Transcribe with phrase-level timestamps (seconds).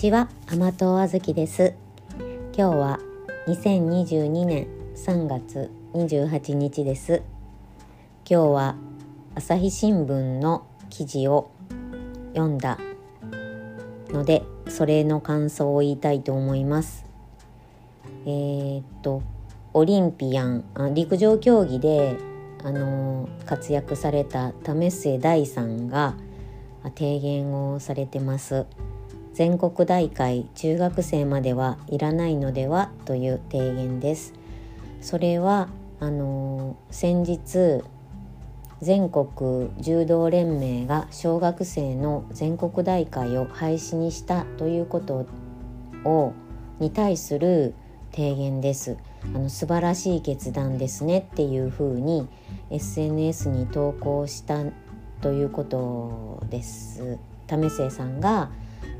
[0.00, 0.30] ちは。
[0.46, 1.74] 甘党あずきです。
[2.56, 3.00] 今日は
[3.46, 4.66] 2022年
[4.96, 7.20] 3月28日です。
[8.26, 8.76] 今日は
[9.34, 11.50] 朝日新聞の記事を
[12.32, 12.78] 読んだ
[14.08, 17.04] のでそれの感想を言いたいと思います。
[18.24, 19.22] えー、っと
[19.74, 20.64] オリンピアン
[20.94, 22.16] 陸上競技で
[22.64, 26.14] あの活躍された為末大さんが
[26.96, 28.64] 提言をされてます。
[29.32, 34.34] 全国大会中学生まではいらないのではという提言です。
[35.00, 37.82] それはあの先日
[38.82, 45.26] 全国柔道連盟が小学生の全国大会を廃止にしたということ
[46.04, 46.32] を
[46.78, 47.74] に対する
[48.12, 48.96] 提言です。
[49.34, 52.26] あの素晴らしい決断ですねっていうふうに
[52.70, 54.64] SNS に投稿した
[55.20, 57.18] ということです。
[57.46, 58.50] 為末さんが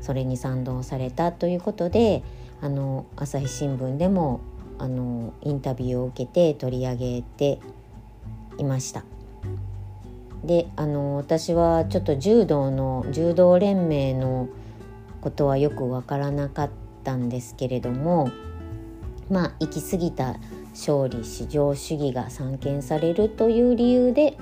[0.01, 2.23] それに賛同されたということで
[2.61, 4.41] あの朝日新聞でも
[4.77, 7.59] あのインタビューを受けて取り上げて
[8.57, 9.03] いました。
[10.43, 14.49] であの私はちょっと柔道の柔道連盟の
[15.21, 16.69] ことはよく分からなかっ
[17.03, 18.31] たんですけれども
[19.29, 20.37] まあ行き過ぎた
[20.71, 24.35] 勝利至上主義が散見されるという理由で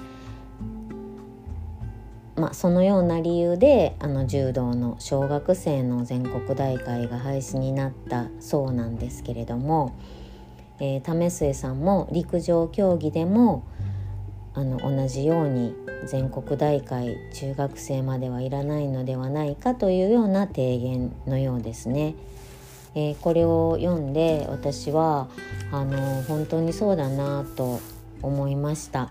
[2.39, 9.93] まあ、そのような理由であの柔道の小学生の全国大会が廃止になったそうなんですけれども、
[10.79, 13.65] えー、為末さんも陸上競技でも
[14.53, 22.15] あの同じように全国大会中学生まではいらないのではないかというような提言のようですね。
[22.95, 25.27] えー、これを読んで私は
[25.71, 27.79] あの本当にそうだなと
[28.21, 29.09] 思いました。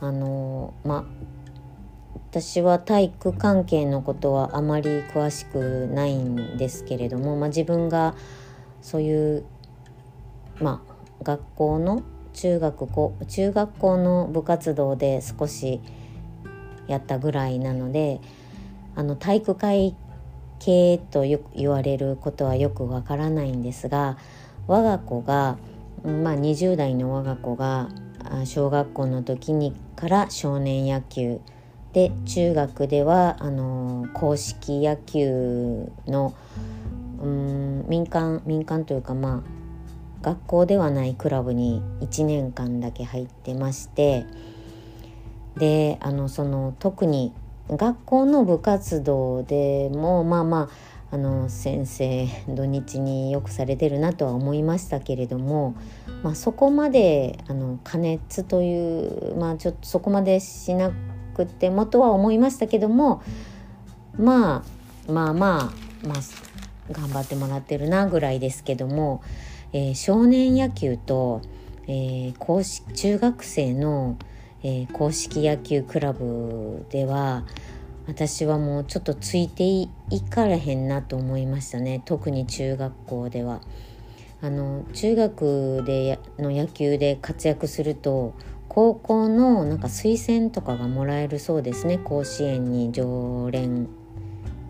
[0.00, 1.06] あのま
[2.30, 8.14] 私は体育関係のことはあまり詳しくないんですけれども、まあ、自分が
[8.82, 9.44] そういう、
[10.60, 12.02] まあ、学校の
[12.32, 15.80] 中学校中学校の部活動で少し
[16.86, 18.20] やったぐらいなので
[18.94, 19.96] あの体育会
[20.58, 24.16] 系とよく言われることはよくわからないんですが
[24.66, 25.58] 我が子が、
[26.02, 27.88] まあ、20代の我が子が
[28.44, 31.40] 小学校の時にから少年野球
[31.96, 36.34] で中学ではあの公式野球の
[37.22, 39.42] うん民間民間というかまあ
[40.20, 44.26] 学校ではないクラブに1年間だけ入ってまして
[45.56, 47.32] であのその特に
[47.70, 50.68] 学校の部活動でもまあま
[51.10, 55.74] ああの先生土日によくされてるなとは思いましたけれども、
[56.22, 60.90] まあ、そこまであの加熱という、まあ、ちょっとそこまでしな
[61.36, 63.22] くってもとは思いましたけども
[64.18, 64.64] ま
[65.08, 65.72] あまあま
[66.04, 69.22] あまあ頑張ってもらってるなぐらいですけども、
[69.72, 71.42] えー、少年野球と、
[71.86, 74.16] えー、公式中学生の、
[74.62, 77.44] えー、公式野球クラブでは
[78.06, 79.90] 私はもうちょっとついてい
[80.30, 83.60] かれへんなと思いましたね特に中学校では。
[84.42, 88.34] あの中学での野球で活躍すると
[88.76, 91.96] 高校のなんか推薦とかがもらえるそうですね。
[91.96, 93.84] 甲子園に常連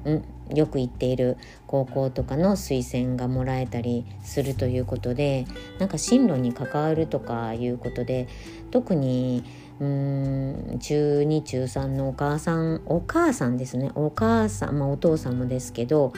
[0.05, 0.22] ん？
[0.55, 1.37] よく行っている
[1.67, 5.44] 高校とかの推薦がもらえたりするということで
[5.81, 8.28] なんか進路に関わるとかいうことで
[8.71, 9.43] 特に
[9.81, 13.91] うん中2中3のお母さんお母さんですね。
[13.97, 16.12] お母さんまあお父さんもですけど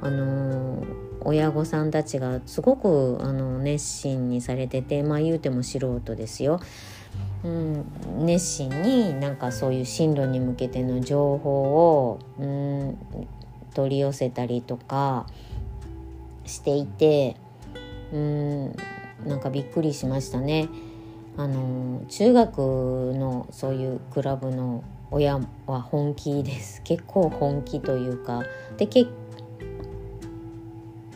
[0.00, 0.86] あのー、
[1.24, 6.60] 親御さんたちがすごくあの熱心にされててまあ言うても素人ですよ。
[7.44, 7.84] うん、
[8.20, 12.98] 熱心になんかそういう進路に向けての情報を、うん、
[13.74, 15.26] 取り寄せたりとか
[16.44, 17.36] していて、
[18.12, 18.76] うん、
[19.26, 20.68] なんかびっくりしましたね。
[21.36, 22.58] あの中学
[23.16, 26.82] のそういうクラブの親は本気です。
[26.84, 28.44] 結構本気というか。
[28.76, 29.10] で結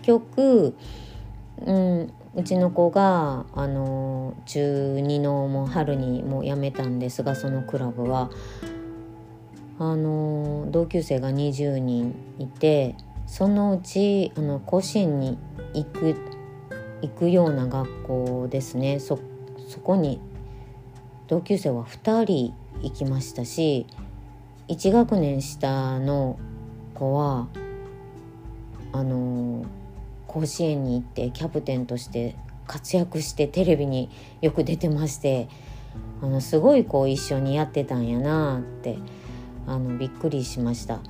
[0.02, 0.74] 局、
[1.64, 8.30] うん、うちの子があの中2のもう春にもう辞めたんですがそのクラブは。
[9.78, 12.94] あの同級生が20人いて
[13.26, 15.36] そのうちあの甲子園に
[15.74, 16.14] 行く
[17.02, 19.00] 行くような学校ですね。
[19.00, 19.18] そ
[19.68, 20.20] そこに
[21.28, 23.86] 同級生は2人行きましたし
[24.68, 26.38] 1学年下の
[26.94, 27.48] 子は
[28.92, 29.64] あの
[30.40, 32.34] 甲子園に行ってキャプテンとして
[32.66, 34.10] 活躍してテレビに
[34.42, 35.48] よく出てまして
[36.20, 38.98] あのすごいこう一緒にやってたんやなって
[39.66, 41.00] あのびっくりしました。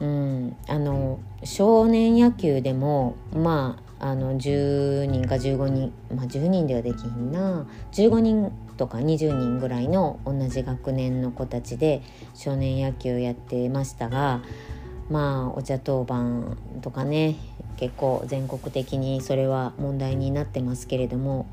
[0.00, 12.02] うん、あの少年野球でもまああの10人か15人まあ10人ではできひんな15人とか20人ぐらいの同じ学年の子たちで
[12.34, 14.40] 少年野球やってましたが
[15.10, 17.34] まあお茶当番とかね
[17.78, 21.46] 結構全国的にそれは問題になってますけれども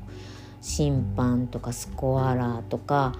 [0.60, 3.14] 審判とかスコアラーとか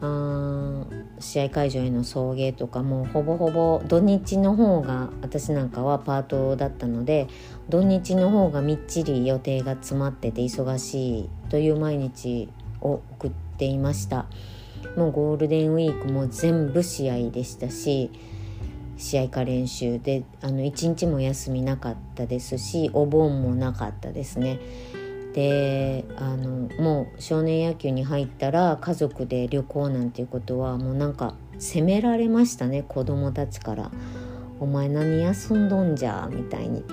[0.00, 0.84] あ
[1.20, 7.28] 試合会場への送迎とかもうほぼほぼ土日の方が私なんかはパートだったので
[7.68, 12.48] 土日の方がみっちり予定が詰まってて忙しいという毎日
[12.80, 14.26] を送っていました。
[14.96, 18.10] もうゴールデンウィークも全部試合でしたし
[19.02, 24.60] 試合か練習であの1日も休みなかったですしお盆もなかったですね。
[25.34, 33.90] であのもう少年野球に入ったら家族で旅行なんていうことはもうなんか責められましたね子供たちから
[34.60, 36.84] 「お前何休んどんじゃ」みたいに。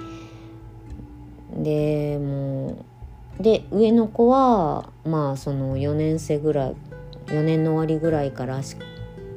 [1.63, 2.85] でも
[3.39, 6.75] うで上の子はまあその4年生ぐらい
[7.27, 8.61] 4年の終わりぐらいから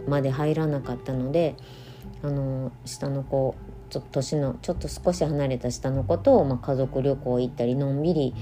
[0.08, 1.54] まで入らなかったので
[2.22, 3.54] あの下の子
[3.90, 8.34] ちょっと年のちょっと少し離れた下の子と、まあ、家族旅行行ったりのんびり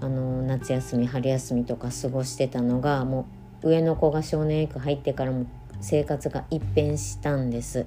[0.00, 3.26] あの夏休み春休みとか過ごしてたのがも
[3.62, 5.46] う上の子が少年院入ってからも
[5.80, 7.86] 生活が一変したんです。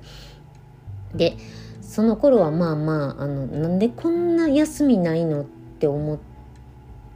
[1.14, 1.38] で
[1.82, 6.20] その頃はまあまああのなんでこんな休みないのって思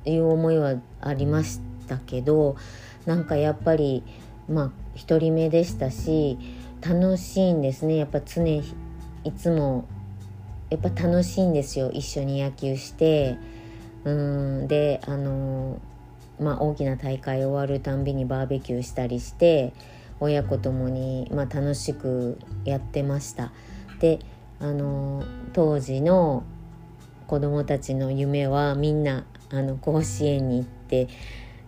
[0.05, 2.55] いう思いはありましたけど
[3.05, 4.03] なんかやっぱり
[4.47, 6.37] まあ1人目でしたし
[6.81, 7.97] 楽しいんですね。
[7.97, 8.63] やっぱ常い
[9.37, 9.85] つも
[10.69, 11.91] やっぱ楽しいんですよ。
[11.91, 13.37] 一緒に野球して。
[14.05, 15.79] うんであの
[16.39, 19.73] まあ大きな大会終わるたんびにバーベキューしたりして
[20.21, 23.51] 親子ともに、まあ、楽しくやってました。
[23.99, 24.19] で
[24.59, 25.23] あの
[25.53, 26.43] 当時の
[27.27, 31.07] 子供たちの夢はみんなあの甲子園に行って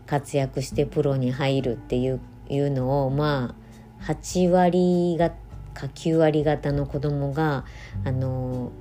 [0.05, 2.19] 活躍してプロに入るっていう
[2.49, 3.60] いうのをまあ
[4.05, 5.31] 8割が
[5.73, 7.65] か9割方の子供が
[8.03, 8.71] あの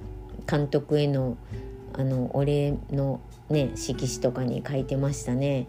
[0.51, 1.37] 監督への
[1.93, 5.67] あのお礼のね色紙とかに書いてましたね。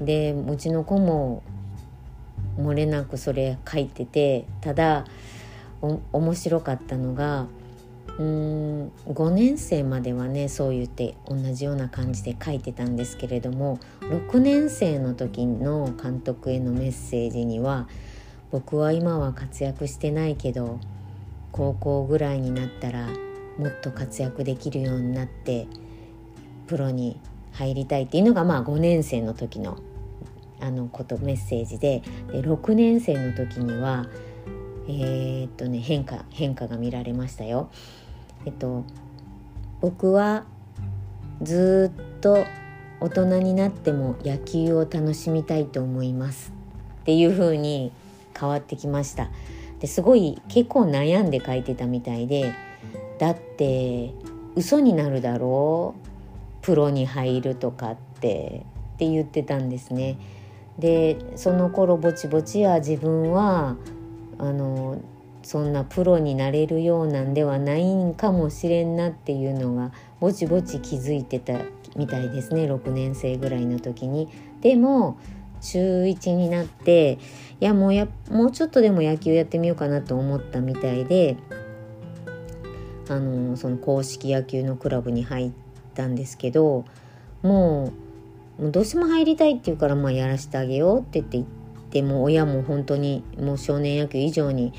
[0.00, 1.42] でうちの子も
[2.58, 5.04] 漏れなくそれ書いててただ
[6.12, 7.46] 面白かったのが
[8.18, 17.88] うん5年生まではねそう言って同じような感じで書いてたんですけれども6年生の時の監督へのメッセージには
[18.50, 20.78] 「僕は今は活躍してないけど
[21.52, 23.08] 高校ぐらいになったら
[23.58, 25.66] もっと活躍できるようになって
[26.66, 27.18] プロに
[27.52, 29.78] 入りたいっていうのがまあ5年生の時の
[30.58, 32.02] あのことメッセージで
[32.32, 34.06] で6年生の時には
[34.88, 37.70] えー、っとね変化変化が見られましたよ。
[38.46, 38.84] えっと
[39.80, 40.44] 僕は
[41.42, 42.44] ずっと
[43.00, 46.52] 大人になっても野球を楽しみたいと思います
[47.02, 47.92] っていう風に
[48.38, 49.30] 変わってきました
[49.80, 52.52] ですごい結構悩んで書いてたみたいで
[53.18, 54.12] だって
[54.54, 56.64] 嘘になるだろう？
[56.64, 60.18] プロに入るとかってって言ってたんですね。
[60.78, 63.76] でその頃ぼちぼちは自分は
[64.38, 64.98] あの
[65.42, 71.60] そんなプロになれるようなんではないんかもしれんなっていうのがぼちぼち気づいてた
[71.94, 74.28] みたいですね6年生ぐらいの時に。
[74.60, 75.18] でも
[75.60, 77.18] 中1になって
[77.60, 81.36] いやもうやもうちょっとでも野球やってみようかなと思ったみたいで
[83.08, 85.52] あのその公式野球のクラブに入っ
[85.94, 86.84] たんですけど
[87.42, 87.92] も
[88.58, 91.46] うもうどうしても入りたいって言うからまあやらせてあげようって言って言っ
[91.90, 94.72] ても親も本当にもう少年野球以上に、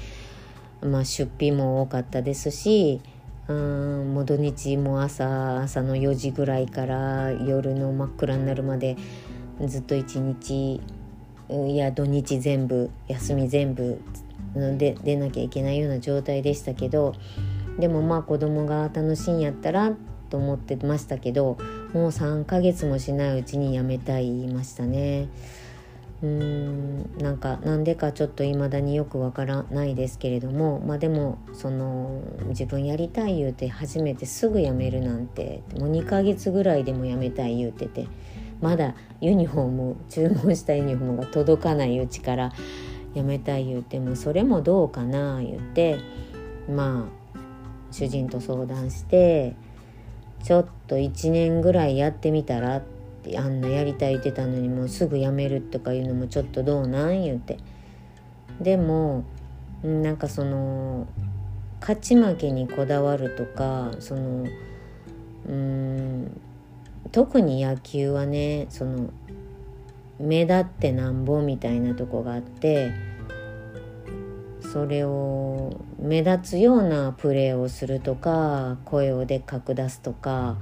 [0.81, 3.01] まあ、出費も多かったですし
[3.47, 8.97] うんもう土日も朝朝の4時ぐらいから夜の真っ暗になるまで
[9.65, 10.81] ずっと一日
[11.49, 14.01] いや土日全部休み全部
[14.77, 17.13] で出なきゃいけないような状態でしたけど
[17.79, 19.93] でもまあ子供が楽しいんやったら
[20.29, 21.57] と思ってましたけど
[21.93, 25.29] もう3ヶ月もしないうちに辞めたいましたね。
[26.21, 38.07] うーんなんかなんでかちょっと未だによくわからないですけれどもまあでもその自分やりたい言うて初めてすぐ辞めるなんてもう2ヶ月ぐらいでも辞めたい言うてて
[38.61, 42.53] まだユニフォーム注文したユニフォームが届かないうちから
[43.13, 45.99] 辞めたい言うてもそれもどうかな言って
[46.69, 47.39] まあ
[47.91, 49.55] 主人と相談して
[50.43, 52.81] ちょっと1年ぐらいやってみたらっ
[53.23, 57.57] てあんなやりたい言ってたのにもうすぐやめるとかいうのもちょっとどうなん言うて。
[58.61, 59.23] でも
[59.83, 61.07] なんかその
[61.79, 64.45] 勝ち負けにこだわるとかその
[65.47, 66.41] うん
[67.11, 69.09] 特に野球はねその
[70.19, 72.91] 目立ってなんぼみたいなとこがあって
[74.61, 80.57] それを目立つようなプレーをするとか声をでっかく出すとか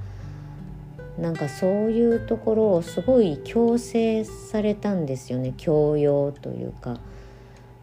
[1.18, 6.98] なんかそういうところをすごい強制されたんですよね強要というか。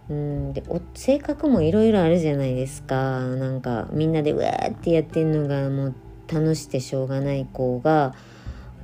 [0.10, 0.62] うんで
[0.96, 5.94] 性格もいろいろあるじゃないですかなんかみんなでうわーってやってんのがもう
[6.28, 8.14] 楽しくてしょうがない子が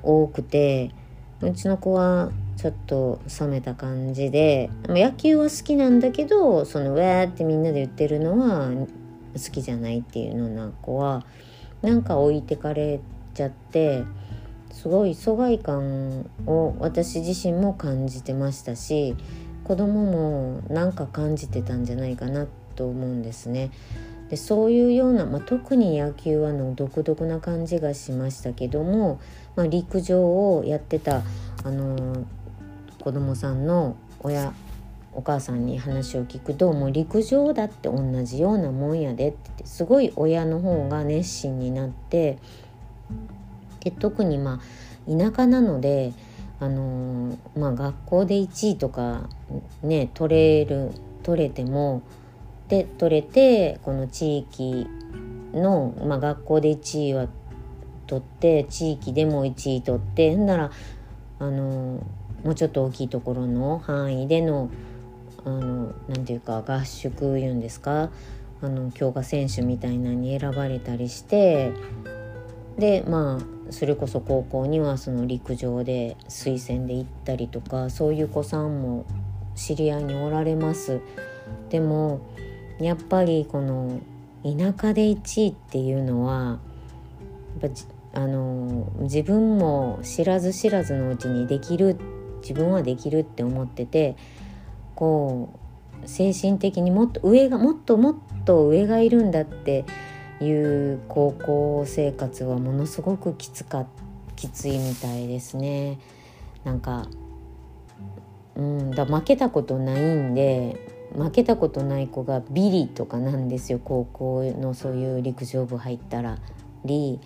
[0.03, 0.91] 多くて
[1.41, 8.69] うちの子はちょっと冷めた感じで野球は好きなんだけどそのウェーってみんなで言ってるのは
[9.33, 11.25] 好きじゃないっていうのな子は
[11.81, 12.99] なんか置いてかれ
[13.33, 14.03] ちゃって
[14.71, 19.15] すごい疎外感を私自身も感じてましたし
[19.63, 23.71] 子供もなんか感じてたんじゃないかなと思うんですね。
[24.29, 29.19] でそういうような、まあ、特に野球はの独特な感じがしましたけども、
[29.55, 31.23] まあ、陸上をやってた
[31.63, 32.25] あのー、
[33.03, 34.53] 子供さんの親
[35.13, 42.37] お母さんに話を聞くともう陸上だって同じようなもんやでってすごい親の方が熱心になって
[43.79, 46.13] で特にまあ田舎なので、
[46.59, 49.27] あのー、まあ、学校で1位とか
[49.81, 50.91] ね取れる
[51.23, 52.03] 取れても
[52.69, 54.87] で取れてこの地域
[55.53, 57.27] の、まあ、学校で1位は
[58.07, 60.71] 取って地域でも1位取ってほんなら
[61.39, 62.03] あの
[62.43, 64.69] もうちょっと大きいところの範囲での
[65.45, 68.11] あのなんていうか合宿いうんですか？
[68.61, 71.71] あの強化選手みたいなのに選ばれたりして
[72.77, 79.05] でまあそれこそ高校にはその陸上で推薦で行ったりとかそういう子さんも
[79.55, 80.99] 知り合いにおられます。
[81.69, 82.19] でも
[82.79, 83.99] やっぱりこの
[84.43, 86.59] 田舎で1位っていうのは
[87.61, 87.71] やっ
[88.13, 91.97] ぱあの自分も知らず知らずのうちにできる
[92.41, 94.15] 自分はできるって思ってて
[94.95, 95.53] こ
[96.03, 99.85] う精神的にもっと上がもっともっと上がいるんだって
[100.41, 103.85] いう高校生活はものすごくきつか
[104.35, 105.99] きついみたいですね。
[106.63, 107.07] なんか
[108.55, 116.37] うんだ負けたことないんで負けたことない子がビリとかなんですよ高校のそういう陸上部入ったら
[116.85, 117.19] り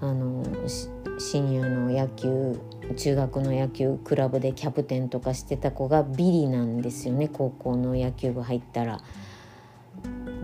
[0.00, 0.44] あの
[1.18, 2.58] シニアの野球
[2.96, 9.00] 中学の野球クラブでキャプテンとかしてた子がビリなんですよね高校の野球部入ったら。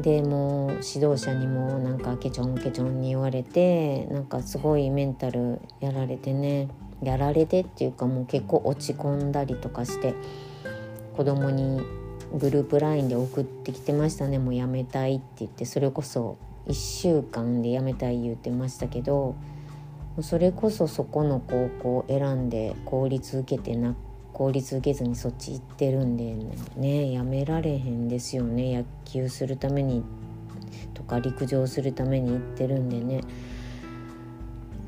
[0.00, 6.69] でもう指導者にもなんかケチョンケチョンに言われてなんかすごいメンタルやられてね
[7.03, 10.15] やられてっていうかもう結構落ち込んだりとかして
[11.17, 11.83] 子供に
[12.35, 19.35] グループ LINE で送ってきてましたねもうやめたいって言ってそれこそ1週間でやめたい言ってましたけど
[20.23, 23.95] それこそそこの高校選んで公立受けてな
[24.33, 26.37] 公立受けずにそっち行ってるんで
[26.77, 30.05] ねやめられへんですよね野球するために
[30.95, 33.23] とか陸上するために行ってるんでね。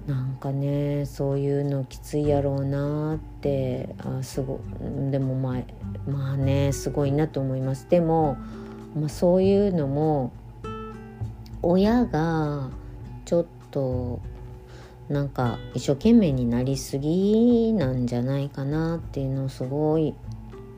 [0.07, 4.61] なんかねそういうのきついやろうなってあすご
[5.11, 7.89] でもまあまあねすごいなと思います。
[7.89, 8.37] でも、
[8.97, 10.33] まあ、そういうのも
[11.63, 12.71] 親が
[13.25, 14.21] ちょっと
[15.09, 20.15] なんか一生懸命になりすぎなんじゃないかなっていうのをすごい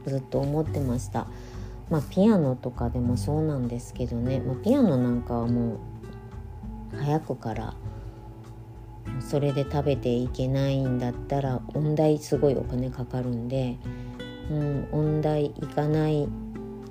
[0.06, 1.26] ずっと思ってました。
[1.88, 5.74] まあピアノとかでもそうなんですけどね、まあ、ピアノなんかはも
[6.92, 7.74] う早くから
[9.20, 13.76] それで食べていけないんだったら音大すごいお金かかるんで、
[14.50, 16.28] うん、音大行かない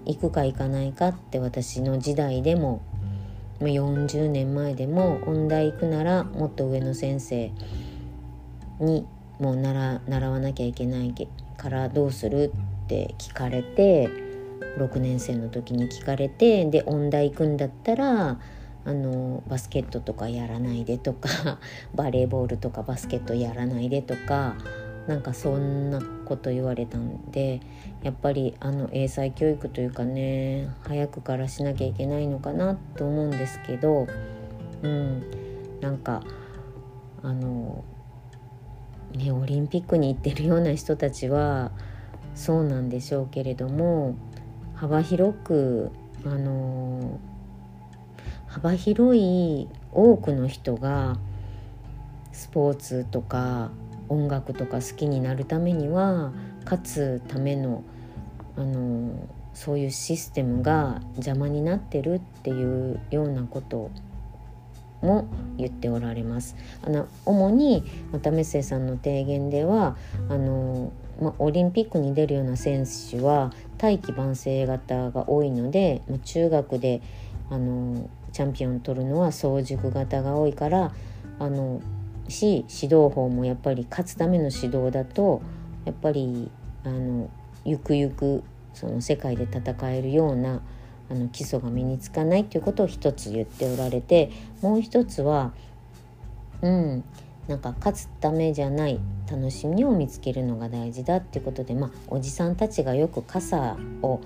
[0.05, 2.81] 行くか行かないかって私の時代でも
[3.59, 7.51] 40年前でも音大行くならもっと上の先生
[8.79, 9.05] に
[9.39, 11.13] もう習習わなきゃいけない
[11.57, 12.51] からどうする
[12.85, 14.09] って聞かれて
[14.77, 18.39] 6年生の時に聞かれてで音大行くんだったら
[18.85, 21.59] あのバスケットとかやらないでとか
[21.95, 24.55] バレーボールとかバスケットやらないでとか
[25.07, 27.59] なんかそんなこと言われたんで
[28.03, 34.07] やっぱりあの英才教育というかね早くからしなきゃいけないのかなと思うんですけど
[34.81, 35.23] うん
[35.81, 36.23] なんか
[37.21, 37.83] あの
[39.13, 41.71] ねオリンピックに行ってるような人たちは
[42.35, 44.15] そうなんでしょうけれども
[44.75, 45.91] 幅広く
[46.25, 47.19] あの
[48.53, 51.17] 幅広い多くの人が
[52.31, 53.71] スポーツとか
[54.09, 56.31] 音楽とか好きになるためには
[56.63, 57.83] 勝つための
[58.55, 63.89] あのそういうシステムが邪魔になってるっていうようなこと
[65.01, 66.55] も言っておられます。
[66.83, 69.97] あの主にまたメッセさんの提言では
[70.29, 77.01] あの、まオリンピックに出るような選手は大器晩成型が多いのでま中学で
[77.49, 80.91] あのチャンピオン取るのは早熟型が多いから
[81.39, 81.81] あの
[82.27, 85.41] し指導法もやっぱり勝つための指導だと
[85.85, 86.49] やっぱり
[86.83, 87.29] あの
[87.63, 90.61] ゆくゆくその世界で戦えるような
[91.09, 95.53] あの基礎が身につかないということを一つ言っておられてもう一つは
[96.61, 97.03] うん
[97.47, 98.99] なんか勝つためじゃない
[99.29, 104.21] 楽しみを見つけるのが大事だっていうことでまあおじさんたちがよく傘を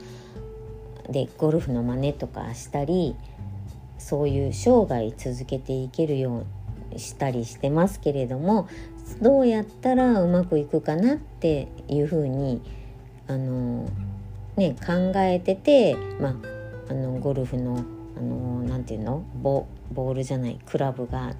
[1.09, 3.15] でゴルフの真似とかしたり
[3.97, 6.45] そういう生涯続けていけるよ
[6.91, 8.67] うにしたりしてますけれども
[9.21, 12.61] どうやったらうまくいくかなっていうふうに
[13.27, 13.89] あの、
[14.55, 16.35] ね、考えてて、ま
[16.89, 17.83] あ、のゴルフの
[18.17, 21.35] あのなんていうのボボールじゃないクラブが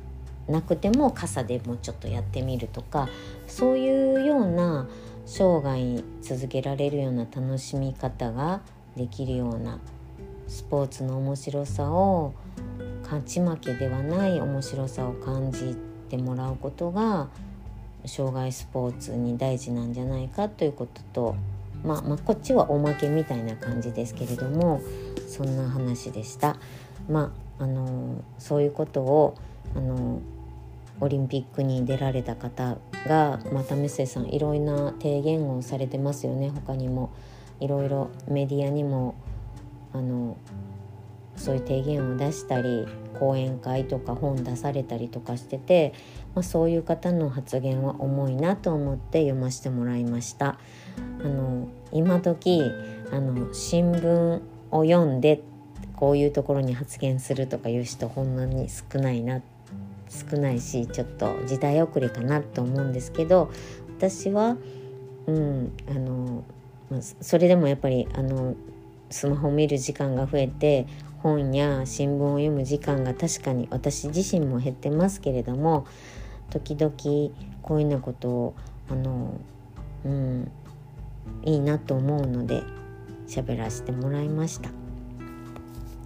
[0.48, 3.10] なくても傘でもちょっとやってみるとか
[3.48, 4.88] そういうような
[5.26, 8.62] 生涯続けられるような楽しみ方が
[8.96, 9.80] できるような
[10.48, 12.34] スポーツの面白さを
[13.04, 15.78] 勝ち負けではない面白さを感じ
[16.10, 17.30] てもらうことが
[18.06, 21.36] 障害スポーツに大事なんじゃないかということと、
[21.84, 24.82] まあ、まあこっちはおまけみたいな感じですけれども
[25.28, 26.58] そんな話でした。
[27.10, 29.36] まあ、あのそういうことを
[29.76, 30.22] あの
[31.00, 37.12] オリンピックに出られた方がまたメッセさんいろいろな提言をされてますよね他にも
[37.60, 39.16] いろいろメディアにも
[39.98, 40.38] あの
[41.36, 42.88] そういう提言を出したり
[43.20, 45.94] 講演会とか本出されたりとかしてて、
[46.36, 50.58] まあ、そういう方の発言は重いなと思って読ませてもらいました。
[51.24, 52.62] あの今時
[53.12, 55.42] あの新聞を読んで
[55.96, 59.42] こういうところに発言するとかいう人ほんのに少ないな
[60.10, 63.52] 少ないしちょっと時代遅れかなと思うんですけど
[63.98, 64.58] 私は、
[65.26, 66.44] うんあの
[66.90, 68.56] ま、それでもやっぱりあの
[69.10, 70.86] スマホを見る時間が増えて
[71.20, 75.88] 本や新聞を読む時間が確かに私自身も減ってますけれども
[76.50, 76.92] 時々
[77.62, 78.56] こういうようなことを
[78.90, 79.34] あの、
[80.06, 80.52] うん、
[81.44, 82.64] いいなと思うので
[83.28, 84.70] 喋らせてもらいました。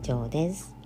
[0.01, 0.80] 以上です。